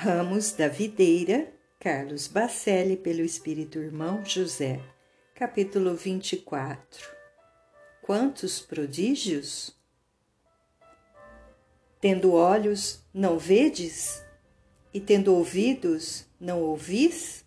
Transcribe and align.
Ramos 0.00 0.52
da 0.52 0.68
Videira, 0.68 1.52
Carlos 1.80 2.28
Bacelli, 2.28 2.96
pelo 2.96 3.20
Espírito 3.20 3.80
Irmão 3.80 4.24
José. 4.24 4.80
Capítulo 5.34 5.96
24 5.96 7.04
Quantos 8.00 8.60
prodígios? 8.60 9.76
Tendo 12.00 12.32
olhos, 12.32 13.00
não 13.12 13.40
vedes? 13.40 14.22
E 14.94 15.00
tendo 15.00 15.34
ouvidos, 15.34 16.26
não 16.38 16.62
ouvis? 16.62 17.44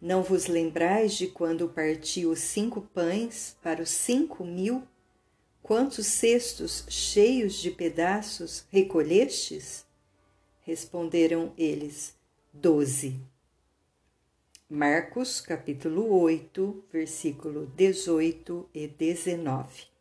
Não 0.00 0.22
vos 0.22 0.46
lembrais 0.46 1.14
de 1.14 1.26
quando 1.26 1.68
partiu 1.68 2.30
os 2.30 2.38
cinco 2.38 2.82
pães 2.82 3.56
para 3.60 3.82
os 3.82 3.90
cinco 3.90 4.44
mil? 4.44 4.86
Quantos 5.60 6.06
cestos 6.06 6.84
cheios 6.88 7.54
de 7.54 7.72
pedaços 7.72 8.64
recolhestes? 8.70 9.90
Responderam 10.62 11.52
eles: 11.58 12.14
Doze. 12.52 13.20
Marcos, 14.70 15.40
capítulo 15.40 16.18
8, 16.20 16.84
versículo 16.90 17.66
18 17.76 18.70
e 18.72 18.88
19. 18.88 19.92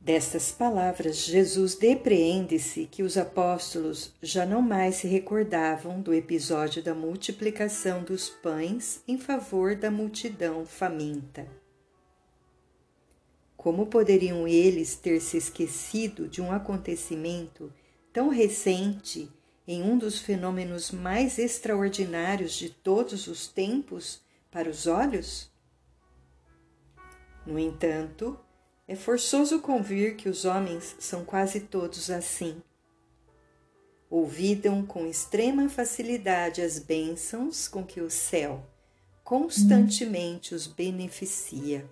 Destas 0.00 0.50
palavras, 0.50 1.18
Jesus 1.18 1.76
depreende-se 1.76 2.86
que 2.86 3.02
os 3.02 3.16
apóstolos 3.16 4.12
já 4.20 4.44
não 4.44 4.60
mais 4.60 4.96
se 4.96 5.06
recordavam 5.06 6.00
do 6.00 6.12
episódio 6.12 6.82
da 6.82 6.94
multiplicação 6.94 8.02
dos 8.02 8.28
pães 8.28 9.00
em 9.06 9.16
favor 9.16 9.76
da 9.76 9.90
multidão 9.90 10.66
faminta. 10.66 11.61
Como 13.62 13.86
poderiam 13.86 14.48
eles 14.48 14.96
ter 14.96 15.20
se 15.20 15.36
esquecido 15.36 16.26
de 16.26 16.42
um 16.42 16.50
acontecimento 16.50 17.72
tão 18.12 18.28
recente 18.28 19.30
em 19.68 19.84
um 19.84 19.96
dos 19.96 20.18
fenômenos 20.18 20.90
mais 20.90 21.38
extraordinários 21.38 22.54
de 22.54 22.70
todos 22.70 23.28
os 23.28 23.46
tempos 23.46 24.20
para 24.50 24.68
os 24.68 24.88
olhos? 24.88 25.48
No 27.46 27.56
entanto, 27.56 28.36
é 28.88 28.96
forçoso 28.96 29.60
convir 29.60 30.16
que 30.16 30.28
os 30.28 30.44
homens 30.44 30.96
são 30.98 31.24
quase 31.24 31.60
todos 31.60 32.10
assim. 32.10 32.60
Ouvidam 34.10 34.84
com 34.84 35.06
extrema 35.06 35.68
facilidade 35.68 36.60
as 36.60 36.80
bênçãos 36.80 37.68
com 37.68 37.84
que 37.84 38.00
o 38.00 38.10
céu 38.10 38.66
constantemente 39.22 40.52
os 40.52 40.66
beneficia 40.66 41.88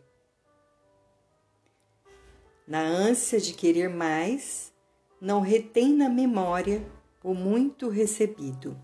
na 2.71 2.83
ânsia 2.83 3.41
de 3.41 3.53
querer 3.53 3.89
mais, 3.89 4.73
não 5.21 5.41
retém 5.41 5.93
na 5.93 6.09
memória 6.09 6.87
o 7.21 7.35
muito 7.35 7.89
recebido. 7.89 8.81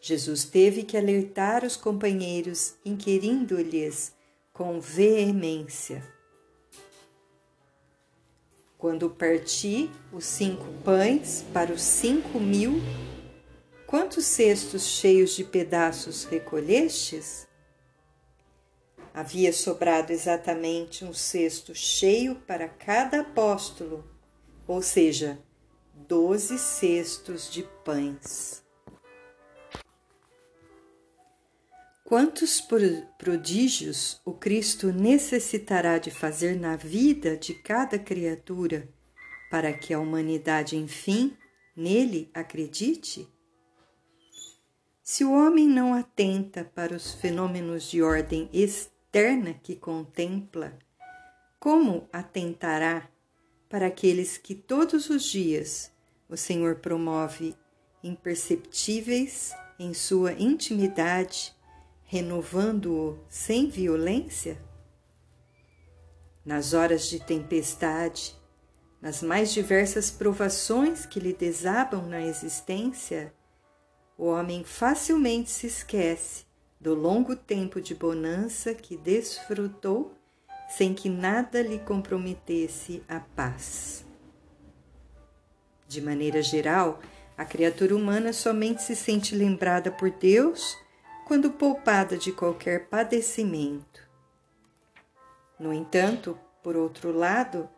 Jesus 0.00 0.44
teve 0.44 0.82
que 0.82 0.96
alertar 0.96 1.64
os 1.64 1.76
companheiros, 1.76 2.74
inquirindo-lhes 2.84 4.12
com 4.52 4.80
veemência. 4.80 6.02
Quando 8.76 9.08
parti 9.10 9.88
os 10.12 10.24
cinco 10.24 10.66
pães 10.82 11.44
para 11.52 11.72
os 11.72 11.82
cinco 11.82 12.40
mil, 12.40 12.80
quantos 13.86 14.24
cestos 14.24 14.82
cheios 14.82 15.36
de 15.36 15.44
pedaços 15.44 16.24
recolhestes? 16.24 17.48
Havia 19.12 19.52
sobrado 19.52 20.12
exatamente 20.12 21.04
um 21.04 21.12
cesto 21.12 21.74
cheio 21.74 22.36
para 22.46 22.68
cada 22.68 23.20
apóstolo, 23.20 24.08
ou 24.66 24.80
seja, 24.80 25.38
doze 25.94 26.58
cestos 26.58 27.50
de 27.50 27.64
pães. 27.84 28.64
Quantos 32.04 32.60
prodígios 33.18 34.20
o 34.24 34.32
Cristo 34.32 34.92
necessitará 34.92 35.98
de 35.98 36.10
fazer 36.10 36.58
na 36.58 36.74
vida 36.76 37.36
de 37.36 37.54
cada 37.54 37.98
criatura 37.98 38.88
para 39.50 39.72
que 39.72 39.92
a 39.92 40.00
humanidade, 40.00 40.76
enfim, 40.76 41.36
nele 41.76 42.30
acredite? 42.34 43.28
Se 45.02 45.24
o 45.24 45.32
homem 45.32 45.68
não 45.68 45.94
atenta 45.94 46.64
para 46.64 46.94
os 46.94 47.12
fenômenos 47.12 47.90
de 47.90 48.02
ordem 48.02 48.48
externa, 48.52 48.99
eterna 49.10 49.54
que 49.54 49.74
contempla, 49.74 50.78
como 51.58 52.08
atentará 52.12 53.10
para 53.68 53.86
aqueles 53.86 54.38
que 54.38 54.54
todos 54.54 55.10
os 55.10 55.24
dias 55.24 55.92
o 56.28 56.36
Senhor 56.36 56.76
promove 56.76 57.56
imperceptíveis 58.04 59.52
em 59.80 59.92
sua 59.92 60.32
intimidade, 60.34 61.52
renovando-o 62.04 63.18
sem 63.28 63.68
violência? 63.68 64.62
Nas 66.44 66.72
horas 66.72 67.08
de 67.08 67.18
tempestade, 67.18 68.36
nas 69.02 69.24
mais 69.24 69.52
diversas 69.52 70.08
provações 70.08 71.04
que 71.04 71.18
lhe 71.18 71.32
desabam 71.32 72.06
na 72.06 72.22
existência, 72.22 73.34
o 74.16 74.26
homem 74.26 74.62
facilmente 74.62 75.50
se 75.50 75.66
esquece 75.66 76.49
do 76.80 76.94
longo 76.94 77.36
tempo 77.36 77.80
de 77.80 77.94
bonança 77.94 78.72
que 78.72 78.96
desfrutou 78.96 80.14
sem 80.70 80.94
que 80.94 81.10
nada 81.10 81.60
lhe 81.60 81.78
comprometesse 81.80 83.02
a 83.08 83.20
paz. 83.20 84.06
De 85.86 86.00
maneira 86.00 86.40
geral, 86.40 87.00
a 87.36 87.44
criatura 87.44 87.94
humana 87.94 88.32
somente 88.32 88.82
se 88.82 88.94
sente 88.96 89.34
lembrada 89.34 89.90
por 89.90 90.10
Deus 90.10 90.78
quando 91.26 91.50
poupada 91.50 92.16
de 92.16 92.32
qualquer 92.32 92.88
padecimento. 92.88 94.08
No 95.58 95.72
entanto, 95.72 96.38
por 96.62 96.76
outro 96.76 97.12
lado, 97.12 97.68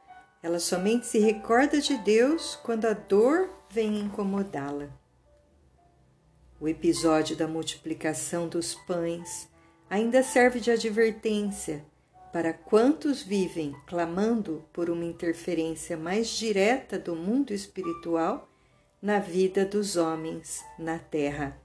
ela 0.42 0.60
somente 0.60 1.06
se 1.06 1.18
recorda 1.18 1.80
de 1.80 1.96
Deus 1.98 2.56
quando 2.62 2.86
a 2.86 2.92
dor 2.92 3.48
vem 3.70 3.98
incomodá-la. 3.98 5.01
O 6.62 6.68
episódio 6.68 7.34
da 7.34 7.48
multiplicação 7.48 8.46
dos 8.46 8.72
pães 8.72 9.48
ainda 9.90 10.22
serve 10.22 10.60
de 10.60 10.70
advertência 10.70 11.84
para 12.32 12.52
quantos 12.52 13.20
vivem 13.20 13.74
clamando 13.84 14.64
por 14.72 14.88
uma 14.88 15.04
interferência 15.04 15.96
mais 15.96 16.28
direta 16.28 17.00
do 17.00 17.16
mundo 17.16 17.52
espiritual 17.52 18.48
na 19.02 19.18
vida 19.18 19.66
dos 19.66 19.96
homens 19.96 20.64
na 20.78 21.00
terra. 21.00 21.60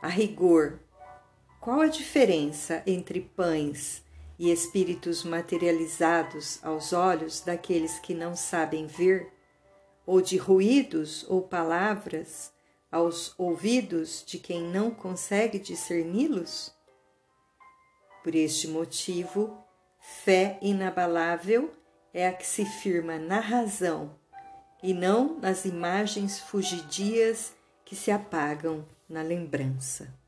A 0.00 0.08
rigor, 0.08 0.80
qual 1.60 1.82
a 1.82 1.86
diferença 1.86 2.82
entre 2.86 3.20
pães 3.20 4.02
e 4.38 4.50
espíritos 4.50 5.22
materializados 5.22 6.58
aos 6.64 6.94
olhos 6.94 7.42
daqueles 7.42 7.98
que 7.98 8.14
não 8.14 8.34
sabem 8.34 8.86
ver, 8.86 9.30
ou 10.06 10.22
de 10.22 10.38
ruídos 10.38 11.26
ou 11.28 11.42
palavras 11.42 12.58
aos 12.90 13.34
ouvidos 13.38 14.24
de 14.26 14.38
quem 14.38 14.62
não 14.62 14.90
consegue 14.90 15.58
discerni-los? 15.58 16.74
Por 18.22 18.34
este 18.34 18.68
motivo, 18.68 19.56
fé 19.98 20.58
inabalável 20.60 21.72
é 22.12 22.26
a 22.26 22.32
que 22.32 22.46
se 22.46 22.64
firma 22.64 23.18
na 23.18 23.40
razão 23.40 24.14
e 24.82 24.92
não 24.92 25.38
nas 25.38 25.64
imagens 25.64 26.40
fugidias 26.40 27.54
que 27.84 27.94
se 27.94 28.10
apagam 28.10 28.84
na 29.08 29.22
lembrança. 29.22 30.19